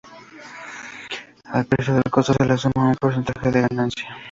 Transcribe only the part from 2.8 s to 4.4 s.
un porcentaje de ganancia.